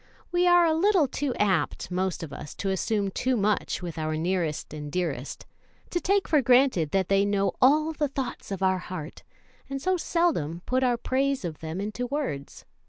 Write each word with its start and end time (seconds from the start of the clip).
We 0.31 0.47
are 0.47 0.65
a 0.65 0.73
little 0.73 1.07
too 1.07 1.35
apt, 1.35 1.91
most 1.91 2.23
of 2.23 2.33
us, 2.33 2.55
to 2.55 2.71
assume 2.71 3.11
too 3.11 3.37
much 3.37 3.83
with 3.83 3.99
our 3.99 4.15
nearest 4.17 4.73
and 4.73 4.91
dearest 4.91 5.45
to 5.91 6.01
take 6.01 6.27
for 6.27 6.41
granted 6.41 6.89
that 6.89 7.07
they 7.07 7.23
know 7.23 7.51
all 7.61 7.93
the 7.93 8.07
thoughts 8.07 8.49
of 8.49 8.63
our 8.63 8.79
heart, 8.79 9.21
and 9.69 9.79
so 9.79 9.97
seldom 9.97 10.63
put 10.65 10.81
our 10.83 10.97
praise 10.97 11.45
of 11.45 11.59
them 11.59 11.79
into 11.79 12.07
words. 12.07 12.65